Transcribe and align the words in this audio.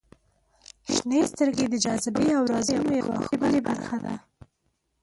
•شنې 0.93 1.21
سترګې 1.31 1.65
د 1.69 1.75
جاذبې 1.83 2.27
او 2.37 2.43
رازونو 2.51 2.91
یوه 3.01 3.15
ښکلې 3.25 3.59
برخه 3.67 3.97
ده. 4.05 4.13